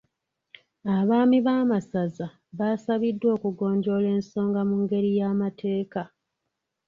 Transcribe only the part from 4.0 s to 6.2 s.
ensonga mu ngeri y’amateeka.